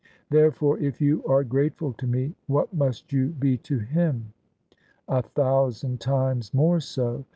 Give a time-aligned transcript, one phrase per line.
[0.31, 4.33] Therefore if you are grateful to me, what must you be to Him?
[5.07, 7.25] ""A thousand times more so.